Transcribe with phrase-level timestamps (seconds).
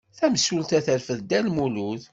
[0.17, 2.01] Tamsulta terfed Dda Lmulud.